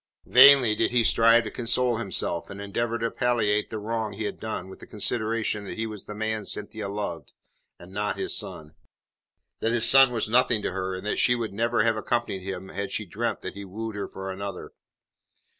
Vainly 0.25 0.73
did 0.73 0.89
he 0.89 1.03
strive 1.03 1.43
to 1.43 1.51
console 1.51 1.97
himself 1.97 2.49
and 2.49 2.59
endeavour 2.59 2.97
to 2.97 3.11
palliate 3.11 3.69
the 3.69 3.77
wrong 3.77 4.13
he 4.13 4.23
had 4.23 4.39
done 4.39 4.67
with 4.67 4.79
the 4.79 4.87
consideration 4.87 5.63
that 5.65 5.77
he 5.77 5.85
was 5.85 6.05
the 6.07 6.15
man 6.15 6.43
Cynthia 6.43 6.89
loved, 6.89 7.33
and 7.77 7.91
not 7.93 8.17
his 8.17 8.35
son; 8.35 8.73
that 9.59 9.73
his 9.73 9.87
son 9.87 10.09
was 10.09 10.27
nothing 10.27 10.63
to 10.63 10.71
her, 10.71 10.95
and 10.95 11.05
that 11.05 11.19
she 11.19 11.35
would 11.35 11.53
never 11.53 11.83
have 11.83 11.97
accompanied 11.97 12.41
him 12.43 12.69
had 12.69 12.91
she 12.91 13.05
dreamt 13.05 13.41
that 13.41 13.53
he 13.53 13.63
wooed 13.63 13.93
her 13.95 14.07
for 14.07 14.31
another. 14.31 14.71